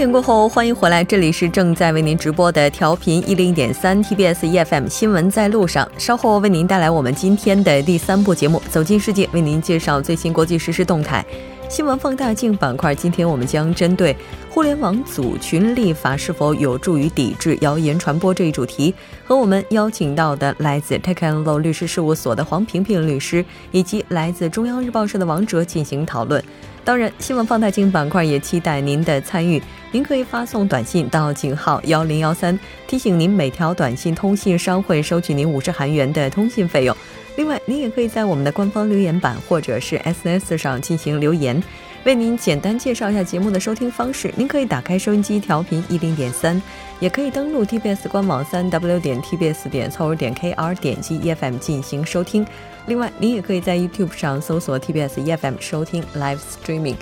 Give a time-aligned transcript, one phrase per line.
[0.00, 5.86] 点过后，欢迎回来，这里是正在为您直播的调频一零点三 TBS EFM 新闻在路上。
[5.98, 11.22] 稍后为您带来我们今天的第三部节目《走进世界》，为您介绍最新国际实时动态。
[11.68, 14.16] 新闻放大镜板块，今天我们将针对
[14.48, 18.94] 互联网组群立法是否有助于抵制谣言传播这一主题，
[19.26, 26.42] 和我们邀请到的来自 Tech and Law 律师事务所的黄平平律师，以及来自中央日报社的王哲进行讨论。
[26.84, 29.62] 当然，新闻放大镜板块也期待您的参与。
[29.92, 36.96] 您可以发送短信到井号幺零幺三，提醒您每条短信通信商会收取您五十韩元的通信费用。
[37.36, 41.62] 另外，您也可以在我们的官方留言板或者是 SNS 上进行留言。
[42.04, 46.60] 为您简单介绍一下节目的收听方式：您可以打开收音机调频一零点三，
[47.00, 52.46] 也可以登录 TBS 官网三 W 点 TBS 点 c o 点 KR 点击 EFM 进行收听。
[52.86, 56.96] 另外，您也可以在 YouTube 上搜索 TBS EFM 收听 Live Streaming。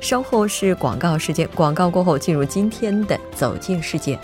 [0.00, 4.18] 稍后是广告时间，广告过后进入今天的走进世界。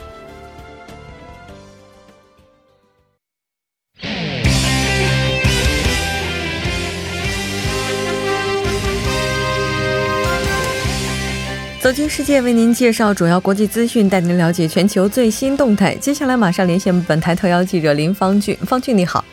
[11.86, 15.94] 走进世界，为您介绍主要国际资讯，带您了解全球最新动态。
[15.94, 19.24] 接下来马上连线本台特邀记者林方俊，方俊你好。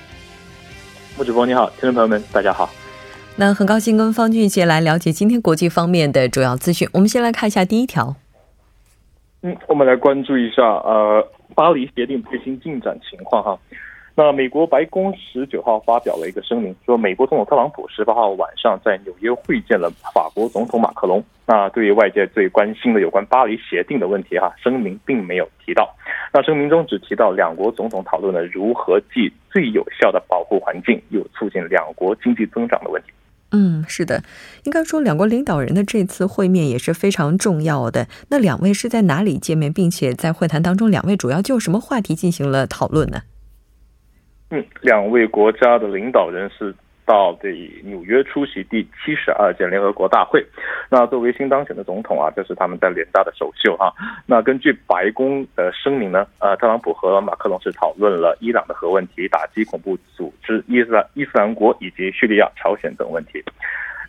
[1.17, 2.69] 穆主播你好，听众朋友们大家好。
[3.37, 6.87] 那很高兴跟方俊一起来了解今天国际方面的主要资讯。
[6.93, 8.15] 我们先来看一下第一条。
[9.41, 13.57] 嗯，我们来关注一下呃巴黎协定最新进展情况哈。
[14.15, 21.23] 那美国白宫十九号发表了一个声明，说美国总统特朗普十八号晚上在纽约会见了法国总统马克龙。
[21.47, 25.89] 那对于外界最关心的有关巴黎协定的问题哈，声明并没有提到。
[26.31, 33.09] 那声明中只提到两国总统讨论了如何既最有效的保护环境，又促进两国经济增长的问题。
[33.51, 34.23] 嗯，是的，
[34.63, 38.07] 应该说两国领导人的这次会面也是非常重要的。
[38.29, 43.21] 那两位是在哪里见面，并且在会谈当中，两位主要就什么话题进行了讨论呢？
[44.81, 46.73] 两位国家的领导人是
[47.05, 47.49] 到这
[47.83, 50.45] 纽约出席第七十二届联合国大会。
[50.89, 53.91] 那作为新当选的总统啊，这是他们在联大的首秀啊。
[54.25, 63.43] 那根据白宫的声明呢，呃，特朗普和马克龙是讨论了伊朗的核问题、打击恐怖组织伊斯兰伊斯兰国以及叙利亚、朝鲜等问题。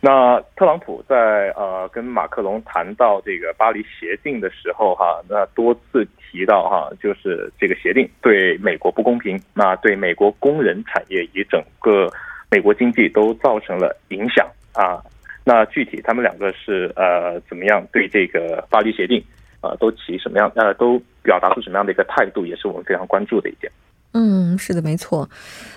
[0.01, 12.11] 那特朗普在呃跟马克龙谈到这个巴黎协定的时候，哈，那多次提到哈，就是这个协定对美国不公平，那对美国工人、产业以及整个
[12.51, 15.01] 美国经济都造成了影响啊。
[15.43, 19.23] 那具体他们两个是呃怎么样对这个巴黎协定
[19.61, 23.71] 啊都起什么样呃都表达出什么样的一个态度，也是我们非常关注的一点。
[24.17, 25.29] 嗯，是的，没错。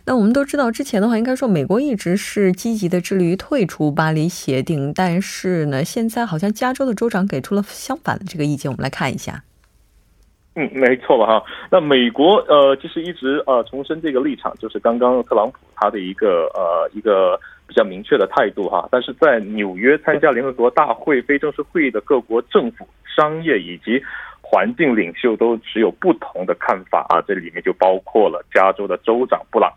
[0.07, 8.71] 那我们都知道，之前的话，应该说美国一直是积极的致力于退出巴黎协定，但是呢，现在好像加州的州长给出了相反的这个意见。
[8.71, 9.43] 我们来看一下。
[10.55, 11.27] 嗯，没错吧？
[11.27, 18.89] 哈，那美国呃，其实一直呃重申这个立场，就是刚刚特朗普他的一个呃一个比较明确的态度哈。
[18.93, 24.01] 但是在纽约参加联合国大会非正式会议的各国政府、商业以及。
[24.51, 29.71] 环境领袖都持有不同的看法啊，这里面就包括了加州的州长布朗。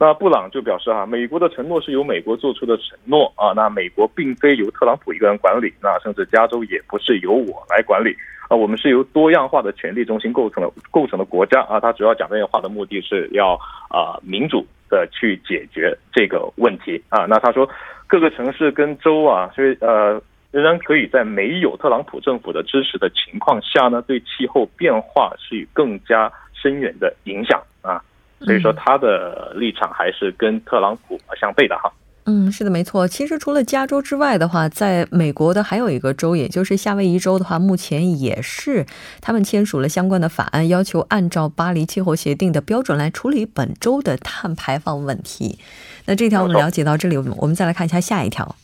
[0.00, 8.16] 那布朗就表示哈，美国的承诺是由美国做出的承诺啊，那美国并非由特朗普一个人管理，那甚至加州也不是由我来管理
[8.48, 11.78] 啊，我们是由多样化的权力中心构成的构成的国家啊。
[11.78, 13.58] 他主要讲这些话的目的是要
[13.90, 17.26] 啊民主的去解决这个问题啊。
[17.26, 17.68] 那他说
[18.06, 20.18] 各个城市跟州啊，所以呃。
[20.50, 28.02] 仍然可以在没有特朗普政府的支持的情况下呢，对气候变化是有更加深远的影响啊。
[28.40, 31.92] 所以说他的立场还是跟特朗普相悖的哈。
[32.30, 33.08] 嗯，是的，没错。
[33.08, 38.84] 其实除了加州之外的话，在美国的还有一个州，也就是夏威夷州的话，目前也是
[39.22, 45.58] 他们签署了相关的法案，要求按照巴黎气候协定的标准来处理本州的碳排放问题。
[46.04, 48.54] 那这条我们了解到这里，我们我们再来看一下下一条。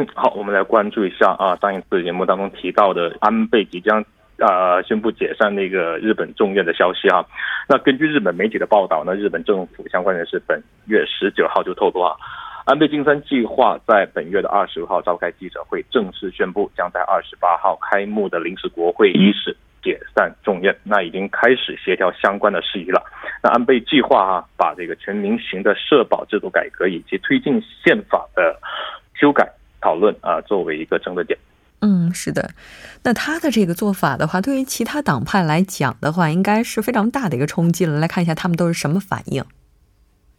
[0.00, 4.02] 嗯，好，我们来关注一下啊，上一次节目当中提到的安倍即将
[4.38, 7.22] 啊宣布解散那个日本众院的消息哈。
[7.68, 12.16] 那根据日本媒体的报道呢，日本政府相关人士本月十九号就透露啊，
[12.64, 20.74] 安倍晋三计划在本月的二十五号召开记者会，正式宣布将在二十八号开幕的临时国会仪式解散众院。
[20.82, 23.02] 那已经开始协调相关的事宜了。
[23.42, 28.58] 那安倍计划啊，把这个全民型的社保制度改革以及推进宪法的
[29.14, 29.46] 修改。
[29.80, 31.38] 讨论啊，作为一个争论点。
[31.80, 32.50] 嗯，是的。
[33.02, 37.98] 那他的这个做法的话，对于其他党派来讲的话，应该是非常大的一个冲击了。
[37.98, 39.42] 来看一下他们都是什么反应。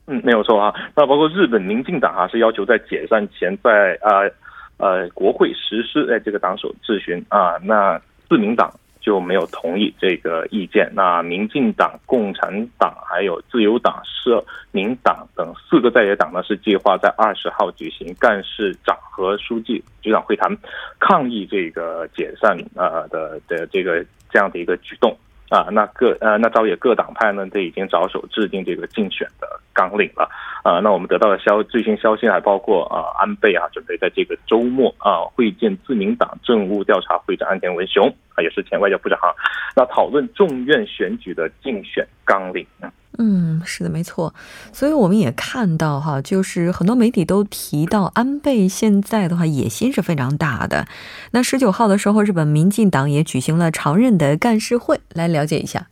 [0.05, 0.73] 嗯，没有错啊。
[0.95, 4.29] 那包括日本民进党啊，是要求在解散前，在呃
[4.77, 7.57] 呃国会实施哎这个党首质询啊。
[7.63, 7.99] 那
[8.29, 8.71] 自民党
[9.01, 10.89] 就没有同意这个意见。
[10.95, 20.56] 那民进党、共产党还有自由党、社民党等四个在野党呢，是计划在二十号举行干事长和书记局长会谈，
[21.00, 25.18] 抗议这个解散呃的的这个这样的一个举动。
[25.51, 30.30] 啊，那各呃，那朝野各党派呢，都已经着手制定这个竞选的纲领了。
[30.63, 39.19] 啊，那我们得到的消最新消息还包括啊，安倍啊，准备在这个周末啊会见自民党政务调查会长安田文雄啊，也是前外交部长，
[39.75, 42.65] 那讨论众院选举的竞选纲领。
[43.17, 44.33] 嗯，是的，没错。
[44.71, 50.87] 所以我们也看到哈，就是很多媒体都提到安倍现在的话野心是非常大的。
[51.31, 55.87] 那十九号的时候，日本民进党也举行了常任的干事会，来了解一下。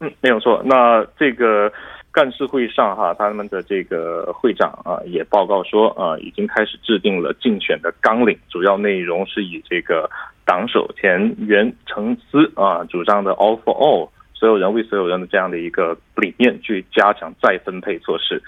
[0.00, 0.62] 嗯，没有错。
[0.64, 1.70] 那这个
[2.10, 10.08] 干事会上哈，他们的这个会长啊也报告说啊，已经开始制定了竞选的纲领，主要内容是以这个
[10.44, 14.08] 党首前原成司啊主张的 All for All。
[14.38, 18.40] 所有人为所有人的这样的一个理念去加强再分配措施。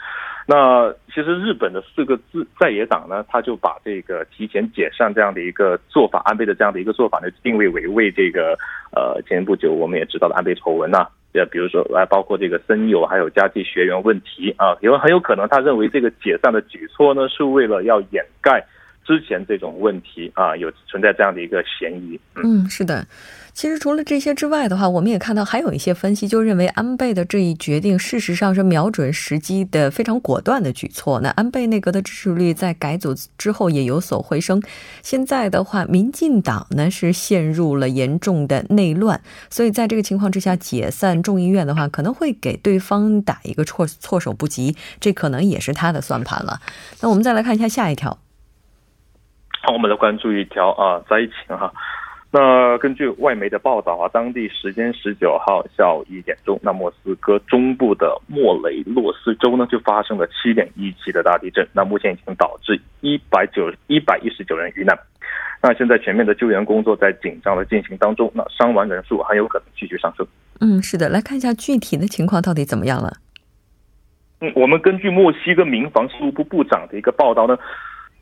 [0.47, 8.57] 那其实日本的四个自在野党呢，他就把这个提前解散这样的一个做法，安倍的这样的一个做法呢，定位为为这个
[8.93, 18.65] 呃前不久我们也知道的安倍丑闻呐，也比如说来包括这个森友还有家计学员问题啊，因为很有可能他认为这个解散的举措呢，是为了要掩盖
[19.05, 22.19] 之前这种问题啊，有存在这样的一个嫌疑。
[22.43, 23.07] 嗯，是的。
[23.53, 31.21] 其实除了这些之外的话，我们也看到还有一些分析就认为安倍的这一决定事实上是瞄准时机的非常果断的举措。
[31.21, 34.63] 那安倍内阁的支持率在改组之后也有所回升。
[35.03, 39.21] 现在的话，民进党呢是陷入了严重的内乱，
[39.51, 46.61] 所以在这个情况之下，解散众议院的话，可能会给对方打一个措措手不及，这可能也是他的算盘了。
[47.01, 48.17] 那我们再来看一下下一条。
[49.63, 51.73] 好，我们来关注一条啊灾情哈。
[52.33, 64.97] 那根据外媒的报道啊，当地时间十九号下午一点钟，那莫斯科中部的莫雷洛斯州呢就发生了七点一级的大地震，那目前已经导致一百九一百一十九人遇难。
[65.61, 70.27] 那现在全面的救援工作在紧张的进行当中，那伤亡人数还有可能继续上升。
[70.61, 73.13] 嗯，是的，来看一下具体的情况到底怎么样了。
[74.41, 77.59] 嗯，我们根据墨西哥民防事务部部长的一个报道呢。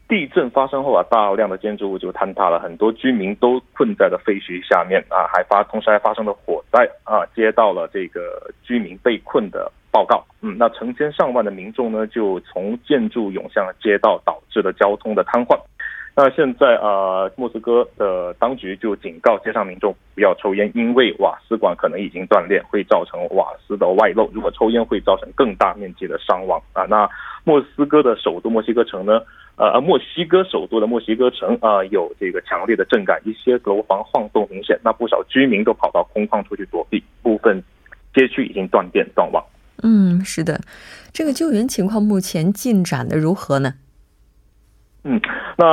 [0.08, 10.24] 地震发生后啊，大量的建筑物就坍塌了，很多居民都困在了废墟下面啊，还发同时还发生了火灾啊，接到了这个居民被困的报告。
[10.40, 15.58] 嗯，那成千上万的民众呢，就从建筑涌向了街道，导致了交通的瘫痪。
[16.20, 24.28] 那现在啊，莫斯科的当局就警告街上民众不要抽烟，因为瓦斯管可能已经断裂，会造成瓦斯的外漏。
[24.32, 26.82] 如果抽烟会造成更大面积的伤亡啊。
[26.86, 27.08] 那
[27.44, 29.20] 莫斯科的首都墨西哥城呢？
[29.54, 37.62] 呃，墨西哥首都的墨西哥城啊，有这个强烈的震感，一些楼房晃动明显，那不少居民都跑到空旷处去躲避，部分
[38.12, 39.40] 街区已经断电断网。
[39.84, 40.60] 嗯，是的，
[41.12, 43.74] 这个救援情况目前进展的如何呢？
[45.04, 45.20] 嗯，
[45.58, 45.66] 那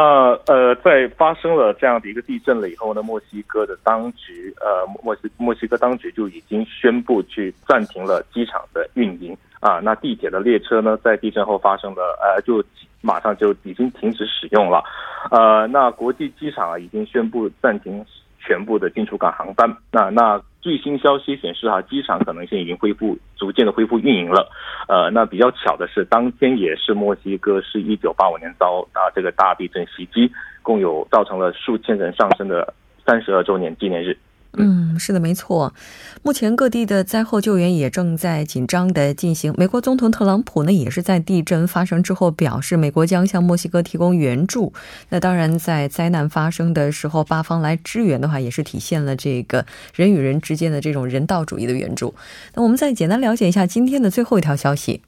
[0.48, 12.62] 呃，在发生了这样的一个地震了以后呢，墨西哥的当局呃，墨西墨西哥当局就已经宣布去暂停了机场的运营啊，那地铁的列车呢，在地震后发生了呃就。
[13.02, 14.84] 马上就已经停止使用了，
[15.30, 18.04] 呃，那国际机场啊已经宣布暂停
[18.40, 19.72] 全部的进出港航班。
[19.92, 24.50] 那那最新消息显示哈，机场可能性已经恢复，逐渐的恢复运营了。
[24.88, 30.28] 呃，那比较巧的是，当天也是墨西哥是一九八五年遭啊这个大地震袭击，
[30.64, 32.74] 共有造成了数千人丧生的
[33.06, 34.18] 三十二周年纪念日。
[34.58, 35.74] 嗯，是的，没错。
[36.22, 39.54] 目前各地的灾后救援也正在紧张的进行。
[39.58, 44.74] 美国总统特朗普呢，也是在地震发生之后表示，美国将向墨西哥提供援助。
[45.10, 52.14] 那当然，在灾难发生的时候，八方来支援的话，也是体现了这个人与人之间的这种人道主义的援助。
[52.54, 55.02] 那我们再简单了解一下今天的最后一条消息。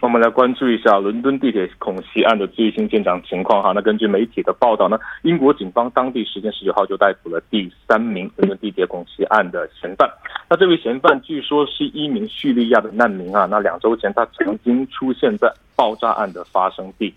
[0.00, 3.72] 我们来关注一下伦敦地铁恐袭案的最新进展情况哈。
[3.74, 10.10] 那根据媒体的报道呢，英国警方当地时间十九号就逮捕了第三名伦敦地铁恐袭案的嫌犯。
[10.48, 13.46] 那这位嫌犯据说是一名叙利亚的难民啊。
[13.50, 17.14] 那两周前他曾经出现在爆炸案的发生地。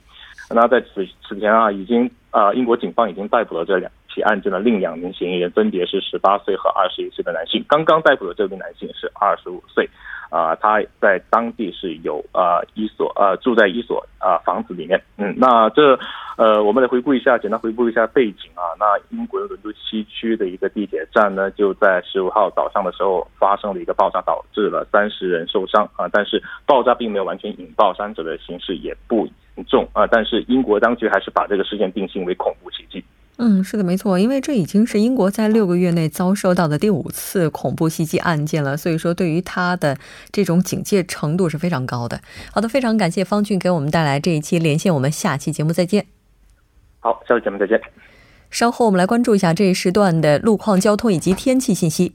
[0.49, 7.63] 那在此此前啊，已经啊，英国警方已经逮捕了这两起案件的另两名嫌疑人，分别是十八岁和二十一岁的男性。
[7.67, 9.89] 刚刚逮捕的这位男性是二十五岁。
[10.31, 15.99] 啊，他在当地是有啊一所呃住在一所啊房子里面，嗯，那这
[16.37, 18.71] 呃我们来回顾一下，简单回顾一下背景啊。
[18.79, 26.07] 那英国伦敦西区的一个地铁站呢，就在十五号早上的时候发生了一个爆炸，导致了三十人受伤啊。
[26.07, 30.07] 但是爆炸并没有完全引爆，伤者的形势也不严重啊。
[30.07, 33.03] 但是英国当局还是把这个事件定性为恐怖袭击。
[33.43, 39.97] 嗯，是的，没错，因为这已经是英国在六个月内遭受到的第五次恐怖袭击案件了，所以说对于他的
[40.31, 42.21] 这种警戒程度是非常高的。
[42.51, 46.05] 好的，非常感谢方俊给我们带来这一期连线，我们下期节目再见。
[46.99, 47.81] 好，下期节目再见。
[48.51, 52.13] 稍后我们来关注一下这一时段的路况、交通以及天气信息。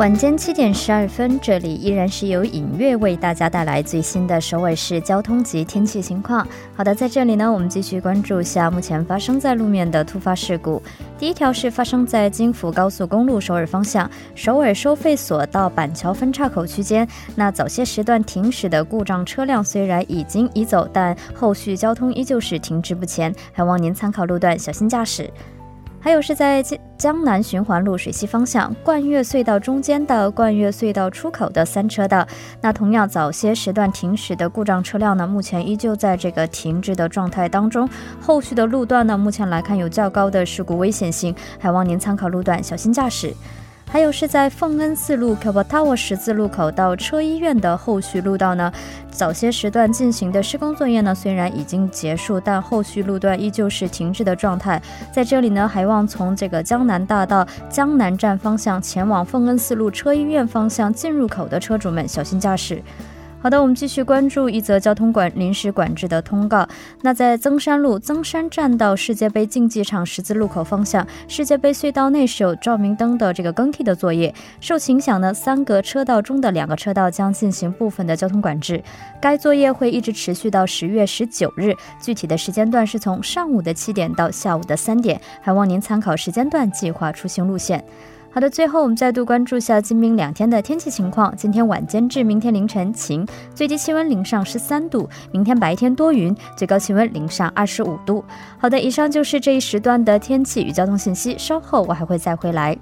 [0.00, 6.48] 晚间七点十二分，这里依然是由影月为大家带来最新的首尔市交通及天气情况。
[6.74, 10.82] 好的，在这里呢，我们继续关注一下目前发生在路面的突发事故。
[11.18, 25.30] 第一条是发生在京福高速公路首尔方向，首尔收费所到板桥分岔口区间，那早些时段停驶的故障车辆虽然已经移走，但后续交通依旧是停滞不前，还望您参考路段，小心驾驶。
[26.00, 26.64] 还有是在
[26.96, 32.26] 江南循环路水西方向冠岳隧道中间的冠岳隧道出口的三车道，
[32.62, 37.88] 那同样早些时段停驶的故障车辆呢，目前依旧在这个停滞的状态当中。
[38.20, 43.34] 后续的路段呢，目前来看有较高的事故危险性，还望您参考路段，小心驾驶。
[43.92, 48.72] 还有是在奉恩四路 k a b a t a w a 十字路口到车医院的后续路道呢，
[49.10, 54.80] 早些时段进行的施工作业呢，虽然已经结束，但后续路段依旧是停滞的状态。
[55.12, 62.80] 在这里呢，还望从这个江南大道江南站方向前往奉恩四路车医院方向进入口的车主们小心驾驶。
[63.42, 66.68] 好的，我们继续关注一则交通管临时管制的通告。
[67.00, 74.34] 那在增山路增山站到世界杯竞技场十字路口方向，世界杯隧道内是有照明灯的这个更替的作业。
[74.60, 78.84] 受其影响呢，三个车道中的两个车道将进行部分的交通管制。
[79.22, 87.82] 该作业会一直持续到十月十九日，具体的时间段是从上午的七点到下午的三点，还望您参考时间段计划出行路线。
[88.32, 91.34] 好的，最后我们再度关注下今明两天的天气情况。
[91.36, 98.24] 今天晚间至明天凌晨晴，最低气温零上十三度；明天白天多云，最高气温零上二十五度。
[98.56, 101.36] 好的，以上就是这一时段的天气与交通信息。
[101.36, 102.78] 稍后我还会再回来。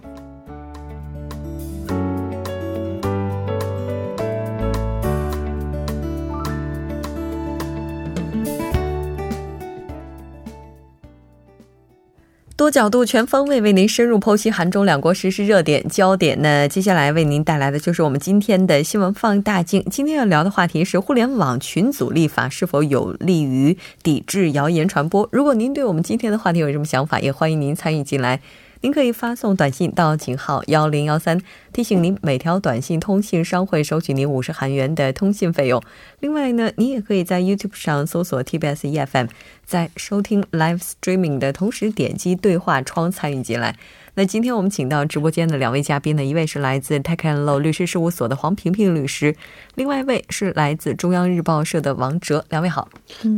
[12.71, 16.41] 角度、全方位为您深入剖析韩中两国实时热点焦点。
[16.41, 19.85] 那接下来为您带来的就是我们今天的新闻放大镜。
[19.91, 25.29] 今天要聊的话题是互联网群组立法是否有利于抵制谣言传播？
[25.33, 28.41] 如果您对我们今天的话题有什么想法，也欢迎您参与进来。
[28.81, 31.41] 您可以发送短信到井号幺零幺三，
[31.73, 35.83] 提醒您每条短信通信商会收取您五十韩元的通信费用。
[36.21, 39.29] 另外呢，您也可以在 YouTube 上搜索 TBS EFM，
[39.65, 43.77] 在收听 Live Streaming 的同时点击对话窗参与进来。
[44.15, 49.35] 那今天我们请到直播间的两位嘉宾呢，一位是来自 Tech and Law 律师事务所的黄平平律师，
[49.75, 52.45] 另外一位是来自中央日报社的王哲。
[52.49, 52.89] 两位好，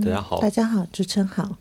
[0.02, 1.56] 大家好，大家好，主持人好。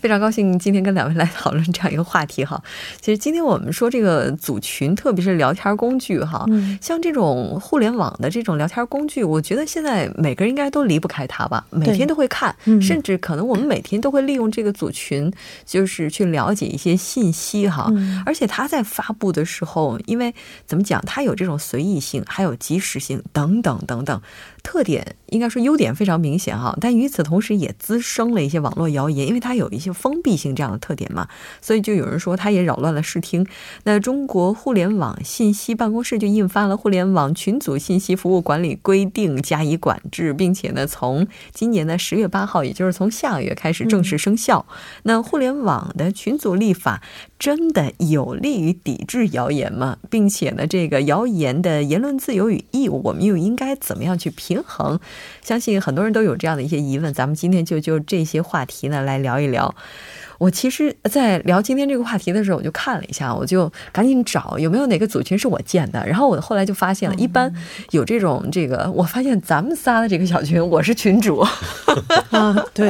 [0.00, 2.62] 非常高兴今天跟两位来讨论这样一个话题哈。
[3.00, 6.46] 其实今天我们说这个组群，特别是聊天工具哈，
[6.80, 15.32] 像这种互联网的这种聊天工具，我觉得现在每个人应该都离不开它吧，每天都会看，甚至可能我们每天都会利用这个组群，
[15.66, 17.92] 就是去了解一些信息哈。
[18.24, 20.34] 而且它在发布的时候，因为
[20.66, 24.20] 怎么讲，它有这种随意性，还有及时性等等等等。
[24.68, 31.26] 特点应该说优点非常明显哈，但与此同时也滋生了一些网络谣言，因为它有一些封闭性这样的特点嘛，
[31.62, 33.46] 所以就有人说它也扰乱了视听。
[33.84, 44.66] 那中国互联网信息办公室就印发了《互联网群组信息服务管理规定》加以管制，并且呢，从今年的十月八号，也就是从下个月开始正式生效。
[45.04, 47.02] 那互联网的群组立法
[47.38, 49.96] 真的有利于抵制谣言吗？
[50.10, 54.57] 并且呢，这个谣言的言论自由与义务，我们又应该怎么样去平？
[54.58, 54.98] 平衡，
[55.42, 59.72] 相信很多人都有这样的一些疑问，咱们今天就就这些话题呢来聊一聊。
[60.38, 67.52] 我其实，在聊今天这个话题的时候，我就看了一下，我就赶紧找有没有哪个组群是我建的，然后我后来就发现了，一般
[67.90, 71.40] 有这种这个，我发现咱们仨的这个小群，我是群主。
[72.30, 72.88] 啊，对。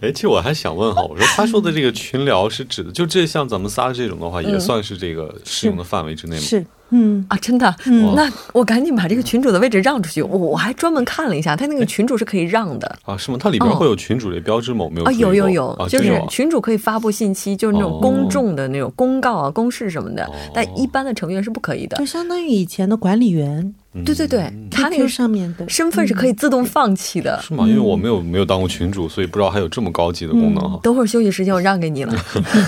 [0.00, 6.42] 哎，其实我还想问哈，我说他说的这个群聊是指的，就这像咱们仨这种的话，也算是这个适用的范围之内吗？
[6.42, 6.64] 是。
[6.90, 7.74] 嗯啊，真的，
[8.14, 10.22] 那我赶紧把这个群主的位置让出去。
[10.22, 13.16] 我我还专门看了一下，他那个群主是可以让的啊？
[13.16, 13.38] 是吗？
[13.40, 14.84] 它里边会有群主的标志吗？
[14.84, 15.12] 我没有啊？
[15.12, 21.96] 有有有，就是群主可以发布信息，就是那种公众的那种公告啊、公示什么的，但一般的成员是不可以的。
[21.96, 23.74] 就相当于以前的管理员。
[24.04, 27.40] 对对对，他那个上面的身份是可以自动放弃的。
[27.42, 27.66] 是吗？
[27.66, 30.78] 因为我没有没有当过群主，所以不知道还有这么高级的功能哈。
[30.82, 32.14] 等会儿休息时间我让给你了。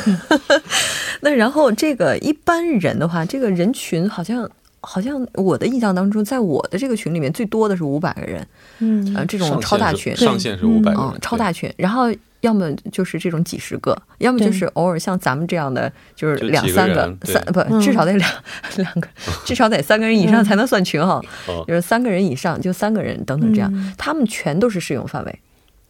[1.21, 4.49] 那然后这个一般人的话，这个人群好像
[4.81, 8.47] 好像我的印象当中，在我的这个群里面最多的是五百个人，
[8.79, 12.11] 嗯呃，这种超大群，上限是五百个人嗯，，超大群，然后。
[12.41, 18.31] 要么就是这种几十个，要么就是偶尔像咱们这样的，就是两三个，三不嗯至少得两
[18.77, 19.09] 两个，
[19.45, 21.21] 至少得三个人以上才能算群哈。
[21.47, 25.39] 哦就是三个人以上，就三个人等等这样，嗯他们全都是适用范围。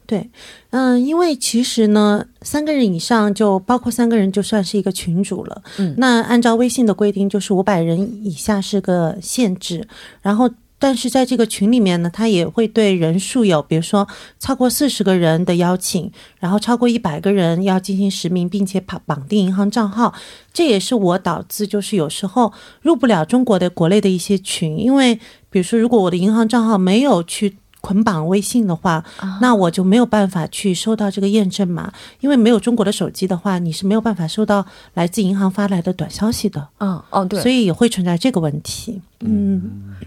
[0.06, 0.30] 对，
[0.70, 5.62] 嗯、因为其实呢，三个人以上就包括三个人就算是一个群主了。
[5.76, 9.86] 嗯那按照微信的规定，就是五百人以下是个限制，
[10.22, 10.50] 然后。
[10.78, 14.06] 但是在这个群里面呢，他也会对人数有，比如说
[14.38, 20.14] 超过四十个人的邀请，然后超过一百个人要进行实名，并且绑绑定银行账号。
[20.52, 25.14] 这也是我导致就是有时候入不了中国的国内的一些群，因为
[25.50, 29.04] 比如说如果我的银行账号没有去捆绑微信的话，
[29.40, 39.00] 那我就没有办法去收到这个验证码，因为没有中国的手机的话，你是没有办法收到来自银行发来的短消息的，嗯，哦，对，所以也会存在这个问题。
[39.20, 40.06] 嗯，是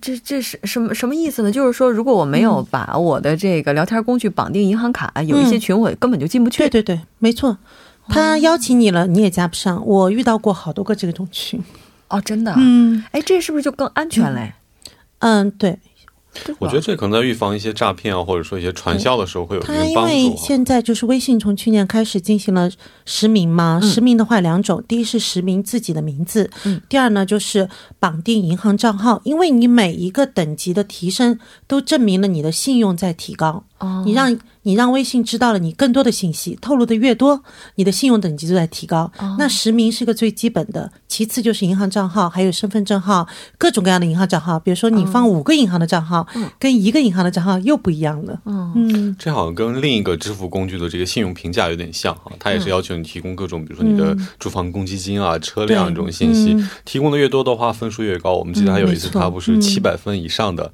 [0.00, 1.50] 这这是什么什么意思呢？
[1.50, 6.58] 就是说，如果我没有把我的这个聊天工具绑定银行卡，有一些群我根本就进不去。
[6.58, 7.56] 对对对，没错。
[8.08, 9.86] 他邀请你了，你也加不上。
[9.86, 11.62] 我遇到过好多个这种群。
[12.08, 12.56] 哦，真的啊。
[12.58, 14.52] 嗯哎，这是不是就更安全嘞？
[15.20, 15.78] 嗯，对。
[16.58, 20.36] 我觉得这可能在预防一些诈骗啊，或者说一些传销的时候会有一定帮它因为。
[20.36, 22.70] 现在就是微信从去年开始进行了
[23.04, 26.80] 实名嘛，实名的话两种，第一是实名自己的名字，嗯。
[26.88, 27.68] 第二呢就是
[27.98, 34.02] 绑定银行账号，因为你每一个等级的提升都证明了你的信用在提高，哦。
[34.06, 37.42] 你让你让微信知道了你更多的信息，透露的越多，
[37.74, 39.10] 你的信用等级就在提高。
[39.18, 39.36] 哦。
[39.38, 43.26] 那实名是个最基本的，其次就是银行账号，还有身份证号，
[43.58, 46.26] 各种各样的银行账号，比如说你放五个银行的账号，
[46.58, 48.40] 跟一个银行的账号又不一样了。
[48.44, 48.72] 嗯。
[48.76, 49.16] 嗯。
[49.18, 58.34] 这好像跟另一个支付工具的这个信用评价有点像哈，它也是要求你提供各种，比如说你的住房公积金啊、车辆这种信息，提供的越多的话，分数越高。
[58.34, 60.70] 我们记得还有一次，它不是嗯七百分以上的，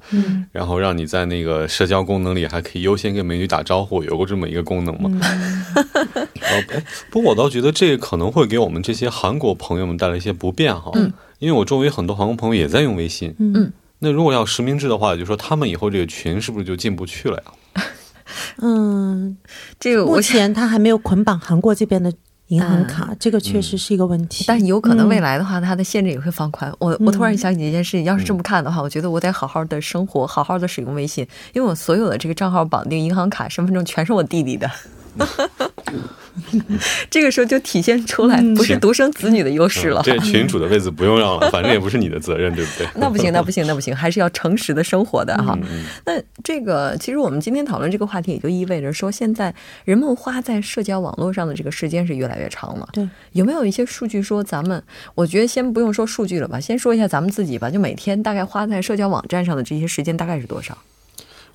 [0.51, 5.09] 然后让你在那个社交功能里还可以优先跟美女打招呼，有过这么一个功能吗？
[7.11, 10.91] 不过我倒觉得这个可能会给我们这些韩国朋友们带来一些不便哈，
[11.39, 17.83] 因为我周围很多韩国朋友也在用微信，嗯那如果要实名制的话，也就是说他们以后这个群是不是就进不去了呀？
[18.61, 19.37] 嗯，
[19.79, 22.13] 这个目，前他还没有捆绑韩国这边的
[22.47, 24.45] 银行卡，这个确实是一个问题。
[24.47, 26.71] 但有可能未嗯来的话，它的限制也会放宽。
[26.79, 34.69] 我我突然想起一件事情，要是这么看的话，我觉得我得好好的生活，好好的使用微信，因为我所有的这个账号绑定银行卡、身份证全是我弟弟的。
[37.09, 40.03] 这个时候就体现出来不是独生子女的优势了嗯。
[40.05, 42.87] 这群主的位子不用让了， 反正也不是你的责任，对不对？
[42.95, 45.57] 那不行，那不行，那不行，还是要诚实的生活的哈。
[45.63, 49.53] 嗯那这个其实我们今天讨论这个话题，也就意味着说，现在
[49.83, 52.87] 人们花在社交网络上的这个时间是越来越长了。
[52.93, 54.81] 对，有没有一些数据说咱们？
[55.15, 57.69] 我觉得先不用说数据了吧，先说一下咱们自己吧。
[57.69, 60.77] 就每天大概花在社交网站上的这些时间大概是多少？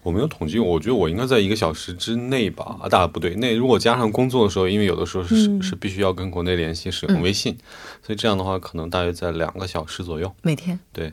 [0.02, 2.76] 我没有统计，我觉得我应该在一个小时之内吧。
[2.82, 7.56] 啊，大不对，那如果加上工作的时候，因为有的时候是、嗯是必须要跟国内联系，使用微信，
[8.04, 10.32] 所以这样的话可能大约在两个小时左右。
[10.42, 10.80] 每天？
[10.92, 11.12] 对，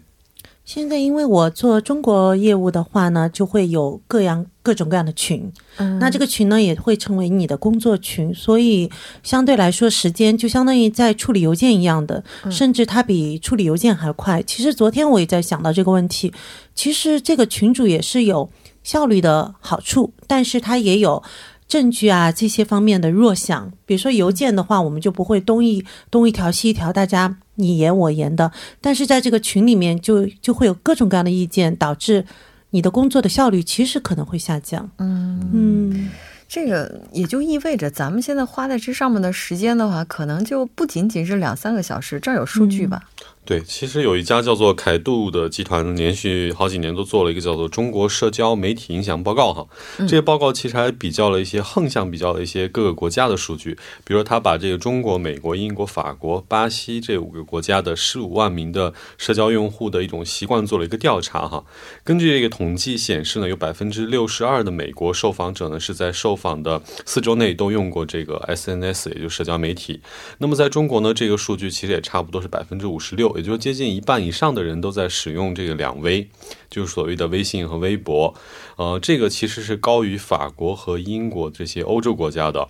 [0.65, 8.89] 现在因为我做中国业务的话呢，就会有各样各种各样的群，嗯那这个群呢也会成为你的工作群，所以
[9.21, 14.41] 相对来说时间就相当于在处理邮件一样的，甚至它比处理邮件还快。
[14.43, 16.33] 其实昨天我也在想到这个问题，
[16.73, 18.49] 其实这个群主也是有
[18.89, 21.21] 效率的好处，但是它也有。
[21.67, 28.51] 证据啊，这些方面的弱项，比如说邮件的话，我们就不会东一东一条西一条，大家你言我言的。
[28.81, 32.25] 但是在这个群里面就，就会有各种各样的意见，导致
[32.71, 34.89] 你的工作的效率其实可能会下降。
[34.97, 36.09] 嗯，嗯，
[36.47, 42.19] 这个也就意味着咱们现在花在这上面的时间的话，可能就不仅仅是两三个小时。
[42.19, 43.03] 这儿有数据吧？
[43.49, 49.65] 对，其实有一家叫做凯度的集团，连续好几年都做了一个叫做《中国社交媒体影响报告》哈。
[49.97, 61.65] 这些报告其实还比较了一些横向比较了一些各个国家的数据，比如他把这个中国、美国、英国、法国、巴西这五个国家的十五万名的社交用户的一种习惯做了一个调查哈。
[62.03, 70.01] 根据这个统计显示呢，有百分之六十二的美国受访者呢是在受访的四周内都用过这个 SNS，也就是社交媒体。
[70.37, 76.27] 那么在中国呢，这个数据其实也差不多是百分之五十六，也就接近一半以上的人都在使用这个两微，
[76.69, 78.35] 就是所谓的微信和微博。
[78.75, 82.67] 呃，这个其实是高于法国和英国这些欧洲国家的。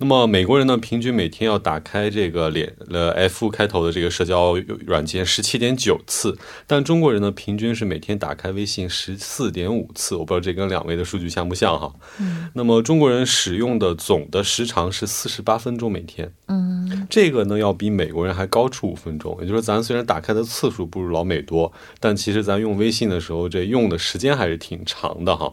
[0.00, 4.56] 那么美国人呢，平均每天要打开这个脸呃 F 开头的这个社交
[4.86, 10.14] 软件十七点九次，但中国人呢，平均是每天打开微信十四点五次。
[10.14, 11.92] 我不知道这跟两位的数据像不像哈？
[12.20, 12.48] 嗯。
[12.54, 16.32] 那么中国人使用的总的时长是四十八分钟每天。
[16.46, 17.06] 嗯。
[17.10, 19.36] 这个呢，要比美国人还高出五分钟。
[19.40, 25.52] 也就是说，咱虽然打开的次数不如老美多，但其实咱用微信的时候，这用的时间还是挺长的哈。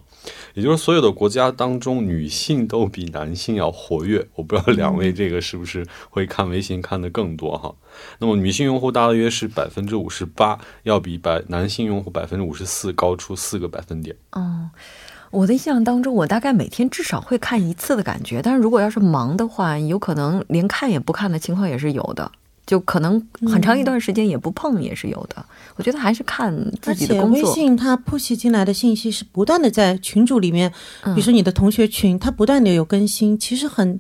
[0.54, 4.24] 也就是所有的国家当中，女性都比男性要活跃。
[4.36, 7.74] 我不知道两位这个是不是会看微信看的更多哈？
[8.20, 14.16] 那么女性用户大约是百分之五十八，要比百男性用户百分之五十四高出四个百分点。
[14.32, 14.70] 嗯，
[15.32, 18.42] 我的印象当中，我大概每天至少会看一次的感觉。
[18.42, 22.32] 但是如果要是忙的话，有可能连看也不看的情况也是有的。
[22.66, 25.46] 就可能很长一段时间也不碰也是有的。
[25.76, 27.50] 我觉得还是看自己的工作。
[27.50, 30.72] 微信它 push 进来的信息是不断的在群组里面，
[31.04, 34.00] 比如说你的同学群，它不断的有更新，其实很。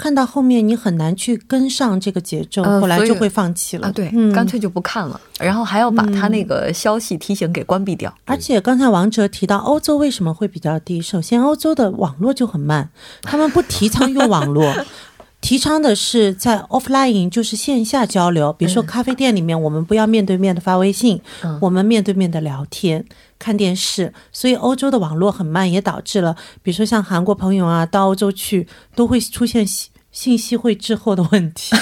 [0.00, 3.88] 看到后面你很难去跟上这个节奏，后来就会放弃了。
[3.88, 8.14] 啊，对，干脆就不看了，然后还要把他那个消息提醒给关闭掉。
[8.24, 12.88] 而且刚才王哲提到欧洲为什么会比较低，首先欧洲的网络就很慢，
[13.22, 14.72] 他们不提倡用网络，
[15.40, 18.52] 提倡的是在 offline 就是线下交流。
[18.52, 21.20] 比如说咖啡店里面，我们不要面对面的发微信，
[21.60, 23.04] 我们面对面的聊天。
[23.38, 29.64] 看电视，所以欧洲的网络很慢，也导致了，比如说像韩国朋友啊，到欧洲去都会出现。
[30.10, 31.76] 信息会滞后的问题。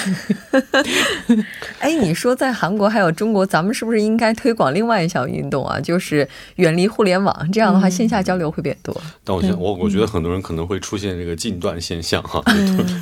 [1.79, 5.79] 哎，你说在韩国还有中国，咱们是不是应该推广另外一项运动啊？
[5.79, 8.95] 就是远离互联网，这样的话线下交流会变多。
[9.23, 12.43] 但我觉得，我我觉得很多人可能会出现这个禁断现象哈，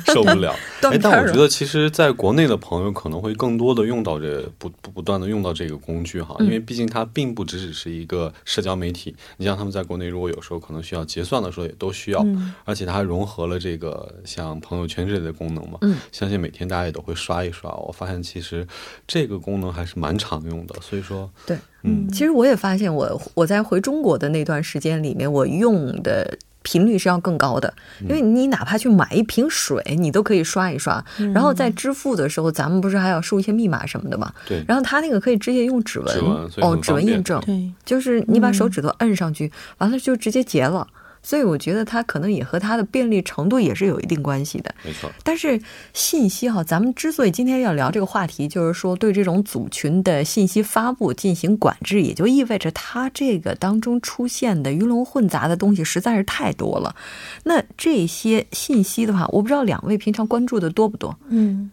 [0.06, 0.54] 受不了。
[0.82, 9.14] 哎，但我觉得其实在国内的朋友可能会更多的用到这不不不断的用到这个工具哈，因为毕竟它并不只只是一个社交媒体。
[9.38, 12.24] 你像他们在国内，如果有时候可能需要结算的时候也都需要，
[12.64, 15.15] 而且它还融合了这个像朋友圈这。
[15.18, 17.70] 的功能嘛，嗯，相信每天大家也都会刷一刷。
[17.70, 18.66] 我发现其实
[19.06, 31.04] 这个功能还是蛮常用的，所以说，对，嗯，其实我也发现，我我在回中国的那段时间里面，我用的频率是要更高的，因为你哪怕去买一瓶水，你都可以刷一刷。
[31.32, 34.32] 然后在支付的时候，咱们不是还要输一些密码什么的嘛？
[34.46, 34.64] 对。
[34.66, 36.18] 然后它那个可以直接用指纹，
[36.56, 40.86] 哦，指纹验证，对，就是你把手指头摁上去，完了就直接结了。
[41.26, 45.10] 所以我觉得它可能也和它的便利程度也是有一定关系的，没错。
[45.24, 45.60] 但是
[45.92, 56.94] 信息哈，咱们之所以今天要聊这个话题，就是说对这种组群的信息发布进行管制，也就意味着它这个当中出现的鱼龙混杂的东西实在是太多了。
[57.42, 61.18] 那这些信息的话，我不知道两位平常关注的多不多？
[61.28, 61.72] 嗯。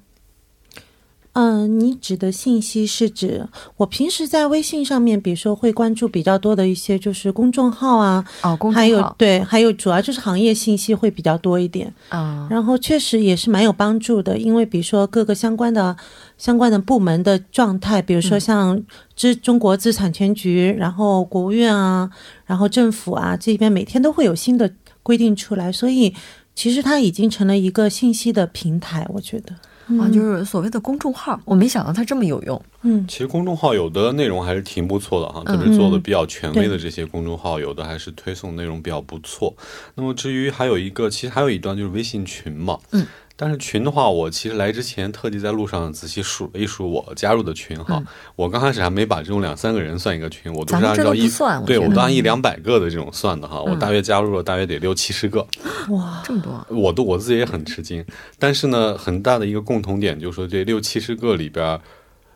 [1.33, 12.47] 嗯，你指的信息是指我平时在微信上面，比如说会关注比较多的一些就是公众号啊，哦，公众号，还有对，还有主要就是行业信息会比较多一点啊。
[12.51, 15.97] 然后确实也是蛮有帮助的，因为比如说各个相关的
[16.37, 18.79] 相关的部门的状态，比如说像
[19.15, 22.07] 资中国资产权局，然后国务院啊，
[22.45, 26.13] 然后政府啊这边每天都会有新的规定出来，所以
[26.53, 29.55] 其实它已经成了一个信息的平台，我觉得。
[29.99, 32.61] 啊，就是所谓的公众号，我没想到它这么有用。
[32.81, 39.53] 嗯，其实公众号有的内容还是挺不错的哈，特别做的比较权威的这些公众号，有的还是推送内容比较不错。
[39.95, 42.77] 那么至于还有一个，其实还有一段就是微信群嘛。
[42.91, 43.05] 嗯。
[43.35, 48.01] 但是群的话，我其实来之前特地在路上仔细数了一数我加入的群哈。
[48.35, 51.27] 我刚开始还没把这种两三个人算一个群，我都是按照一
[51.65, 53.59] 对我都按一两百个的这种算的哈。
[53.59, 55.45] 我大约加入了大约得六七十个，
[55.89, 56.65] 哇，这么多！
[56.69, 58.05] 我都我自己也很吃惊。
[58.37, 61.81] 但是呢，很大的一个共同点就是说，这六七十个里边，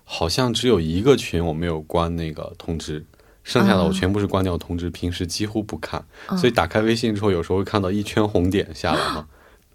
[0.03, 3.05] 好像只有一个群我没有关那个通知，
[3.43, 6.03] 剩下的我全部是关掉通知，平时几乎不看。
[6.29, 9.27] 所以打开微信之后，有时候会看到一圈红点下来哈。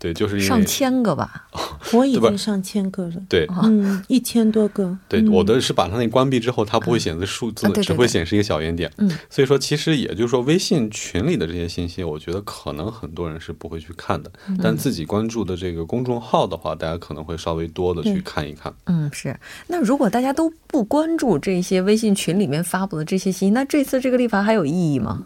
[0.03, 1.47] 对，就是上千个吧，
[1.93, 3.15] 我已经上千个了。
[3.29, 4.99] 对，嗯，一千多个。
[5.09, 8.91] 对，我的是把它那关闭之后，它不会显示数字，只会显示一个小圆点。
[8.97, 14.33] 嗯，所以说，其实也就是说，微信群里的这些信息，我觉得可能很多人是不会去看的。
[14.61, 18.75] 但自己关注的这个公众号的话，大家可能会稍微多的去看一看。
[18.87, 19.39] 嗯，是。
[19.69, 25.23] 那如果大家都不关注这些微信群里面发布的这些信息，那这次这个立法还有意义吗？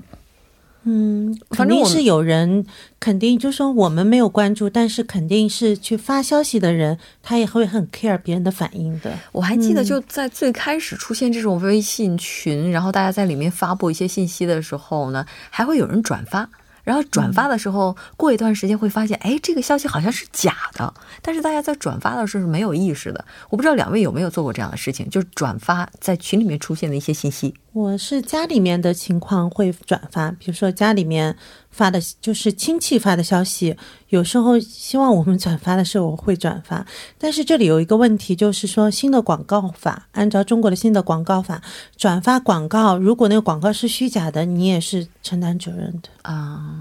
[0.88, 2.64] 嗯，肯定是有人，
[3.00, 9.12] 肯定就说我们没有关注，但是肯定是去发消息的人，他也会很 care 别人的反应的。
[9.32, 16.48] 我还记得就在最开始出现这种微信群，然后大家在里面发布一些信息的时候呢，还会有人转发，
[16.84, 23.24] 然后转发的时候，过一段时间会发现，哎，这个消息好像是假的，但是大家在转发的时候是没有意识的。
[23.50, 27.54] 我不知道两位有没有做过这样的事情，就是转发在群里面出现的一些信息。
[27.76, 31.36] 我是家里面的情况会转发，比如说家里面
[31.68, 33.76] 发的，就是亲戚发的消息，
[34.08, 36.86] 有时候希望我们转发的时候我会转发。
[37.18, 41.60] 但是这里有一个问题，就是说新的广告法，按照中国的新的广告法，
[41.98, 46.80] 转发广告，如果那个广告是虚假的，你也是承担责任的啊。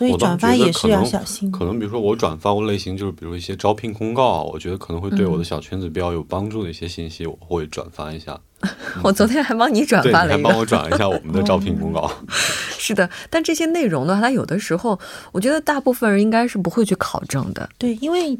[0.00, 1.52] 所以转发也是要小心。
[1.52, 8.40] 可能比如说我转发过类型，就是比如一些招聘公告，我觉得可能会对我的小圈子比较有帮助的一些信息，我会转发一下。
[9.04, 12.10] 我昨天还帮你转发了一个，还帮我转了一下我们的招聘公告。
[12.78, 14.98] 是的，但这些内容的话，它有的时候，
[15.32, 17.68] 我觉得大部分人应该是不会去考证的。
[17.76, 18.38] 对，因为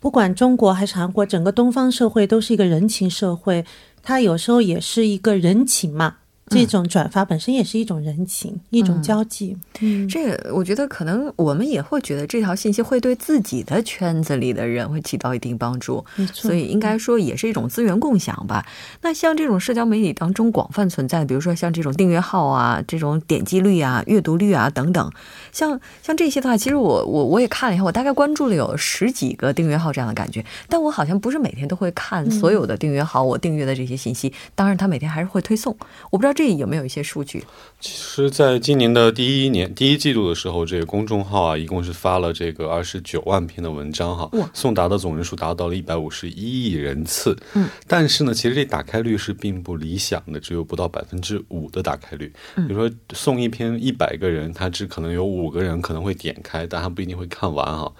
[0.00, 3.62] 不管中国还是韩国，整个东方社会都是一个人情社会，
[4.02, 6.16] 它有时候也是一个人情嘛。
[6.48, 9.56] 这种转发本身也是一种人情，一种交际。
[9.80, 16.04] 嗯，这个我觉得可能我们也会觉得这条信息会对自己的圈子里的人会起到一定帮助。
[16.14, 18.64] 没错，所以应该说也是一种资源共享吧。
[19.02, 25.12] 那像这种社交媒体当中广泛存在的，比如说像这种订阅号啊、这种点击率啊、阅读率啊等等，
[25.50, 34.32] 像像这些的话，其实我我我也看了一下，我大概关注了有十几个订阅号这样的感觉，但我好像不是每天都会看所有的订阅号我订阅的这些信息。
[34.54, 35.76] 当然，他每天还是会推送，
[36.10, 36.35] 我不知道。
[36.36, 37.42] 这有没有一些数据？
[37.80, 47.36] 其实，在今年的第一年第一季度的时候，这个公众号啊，一共是发了这个二十九万篇的文章哈，送达的总人数达到了一百五十一亿人次。
[47.54, 52.30] 嗯，但是呢，其实这打开率是并不理想的，只有不到百分之五的打开率。
[52.54, 57.90] 比如说，送一篇一百个人，他只可能有五个人可能会点开，但他不一定会看完哈。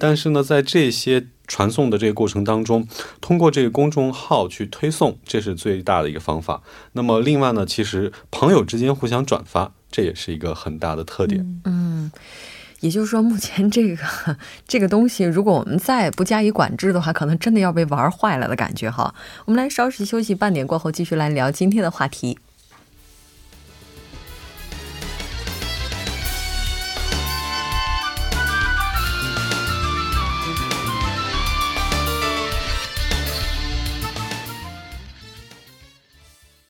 [0.00, 2.88] 但是呢，在这些传送的这个过程当中，
[3.20, 6.62] 通过这个公众号去推送，这是最大的一个方法。
[6.92, 11.44] 那么另外呢，其实朋友之间互相转发，这也是一个很大的特点。
[11.64, 12.10] 嗯，
[12.80, 13.96] 也就是说， 目前这个
[14.66, 19.14] 这个东西，如果我们再不加以管制的话，可能真的要被玩坏了的感觉哈。
[19.44, 22.38] 我们来稍事休息，半点过后继续来聊今天的话题。